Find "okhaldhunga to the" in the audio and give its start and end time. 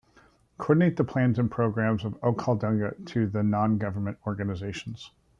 2.21-3.43